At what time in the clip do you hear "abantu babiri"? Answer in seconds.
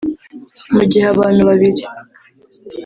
1.13-1.83